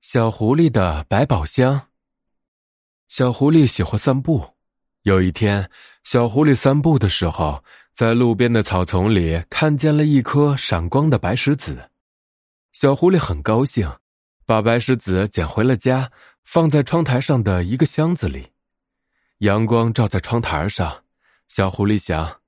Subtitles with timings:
[0.00, 1.88] 小狐狸的百宝箱。
[3.06, 4.54] 小狐狸喜欢散步。
[5.02, 5.70] 有一天，
[6.04, 7.62] 小狐狸散步的时候，
[7.94, 11.90] 在路边的草丛里看见了一颗闪光的白石子。
[12.72, 13.92] 小狐狸很高兴，
[14.46, 16.10] 把白石子捡回了家，
[16.44, 18.46] 放在窗台上的一个箱子里。
[19.40, 21.04] 阳光照在窗台上，
[21.46, 22.40] 小狐狸想：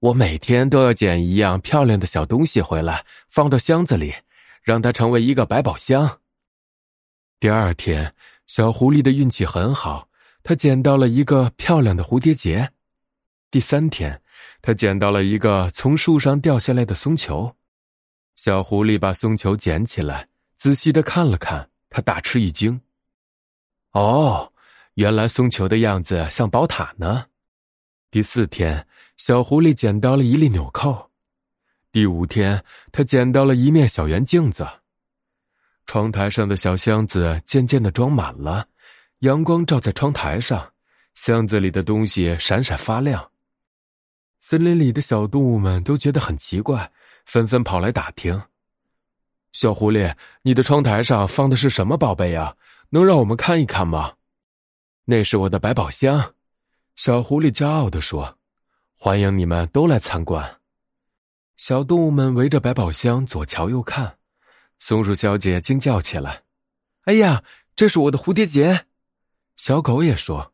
[0.00, 4.14] 我每天都要捡一样漂亮的小东西回来，放到箱子里，
[4.62, 6.20] 让它成为一个百宝箱。
[7.38, 8.14] 第二天，
[8.46, 10.08] 小狐狸的运气很好，
[10.42, 12.70] 他捡到了一个漂亮的蝴蝶结。
[13.50, 14.22] 第三天，
[14.62, 17.54] 他捡到了一个从树上掉下来的松球。
[18.36, 22.80] 小狐狸把松球捡起来，仔细的看了看，他大吃一惊
[23.92, 24.52] ：“哦，
[24.94, 27.26] 原来松球的样子像宝塔呢。”
[28.10, 28.86] 第四天，
[29.18, 31.10] 小狐狸捡到了一粒纽扣。
[31.92, 34.66] 第五天，他捡到了一面小圆镜子。
[35.86, 38.66] 窗台上的小箱子渐渐的装满了，
[39.20, 40.72] 阳光照在窗台上，
[41.14, 43.30] 箱子里的东西闪闪发亮。
[44.40, 46.90] 森林里的小动物们都觉得很奇怪，
[47.24, 48.42] 纷纷跑来打听
[49.52, 52.56] ：“小狐狸，你的窗台上放的是什么宝贝呀？
[52.90, 54.14] 能让我们看一看吗
[55.06, 56.34] ？”“那是我的百宝箱。”
[56.96, 58.38] 小狐狸骄傲地说
[58.98, 60.60] ，“欢迎你们都来参观。”
[61.56, 64.15] 小动物们围着百宝箱左瞧右看。
[64.78, 66.42] 松鼠小姐惊叫起来
[67.04, 67.42] ：“哎呀，
[67.74, 68.86] 这是我的蝴蝶结！”
[69.56, 70.52] 小狗也说：“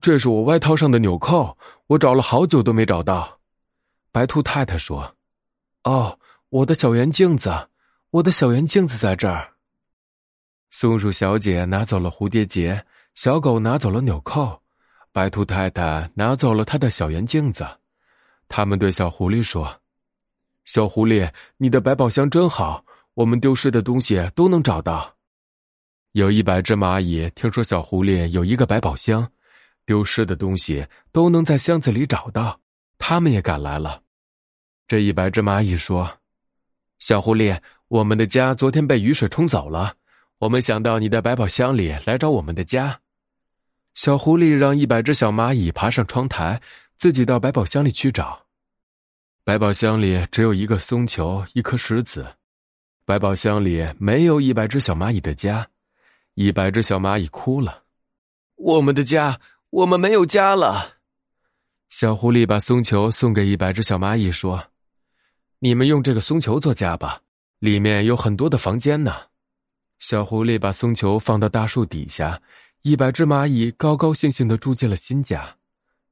[0.00, 1.58] 这是我外套上的纽扣，
[1.88, 3.40] 我找了好久都没找到。”
[4.12, 5.16] 白兔太太说
[5.82, 7.68] ：“哦，我的小圆镜子，
[8.10, 9.54] 我的小圆镜子在这儿。”
[10.70, 14.62] 松鼠小姐拿走了蝴蝶结，小狗拿走了纽扣，
[15.10, 17.66] 白兔太太拿走了她的小圆镜子。
[18.48, 19.80] 他们对小狐狸说
[20.64, 25.14] ：“小狐狸，你的百宝箱真好。”我们丢失的东西都能找到。
[26.12, 29.28] 有一百只蚂蚁听说小狐狸有一个百宝箱，
[29.84, 32.60] 丢失的东西都能在箱子里找到，
[32.98, 34.02] 他们也赶来了。
[34.86, 36.18] 这一百只蚂蚁说
[36.98, 37.58] ：“小狐狸，
[37.88, 39.94] 我们的家昨天被雨水冲走了，
[40.38, 43.00] 我们想到你的百宝箱里来找我们的家。”
[43.94, 46.60] 小狐狸让一百只小蚂蚁爬上窗台，
[46.98, 48.46] 自己到百宝箱里去找。
[49.44, 52.36] 百宝箱里只有一个松球，一颗石子。
[53.06, 55.68] 百宝箱里没有一百只小蚂蚁的家，
[56.34, 57.82] 一百只小蚂蚁哭了。
[58.54, 59.38] 我们的家，
[59.68, 60.94] 我们没有家了。
[61.90, 64.68] 小狐狸把松球送给一百只小蚂蚁，说
[65.60, 67.20] ：“你们用这个松球做家吧，
[67.58, 69.14] 里面有很多的房间呢。”
[70.00, 72.40] 小狐狸把松球放到大树底下，
[72.80, 75.56] 一百只蚂蚁高高兴兴的住进了新家。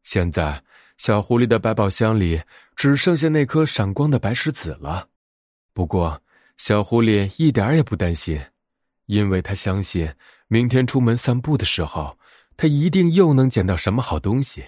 [0.02, 0.62] 现在，
[0.98, 2.42] 小狐狸的百宝箱里
[2.76, 5.08] 只剩下那颗闪光的白石子了。
[5.72, 6.20] 不过，
[6.64, 8.40] 小狐狸一点也不担心，
[9.06, 10.08] 因为他相信
[10.46, 12.16] 明天出门散步的时候，
[12.56, 14.62] 他一定又能捡到什么好东西。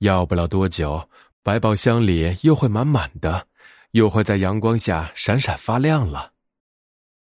[0.00, 1.08] 要不了多久，
[1.42, 3.46] 百宝箱里又会满满的，
[3.92, 6.34] 又会在阳光下闪闪发亮了。